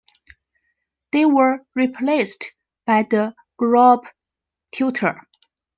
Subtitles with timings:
[1.11, 2.53] They were replaced
[2.87, 4.07] by the Grob
[4.71, 5.21] Tutor.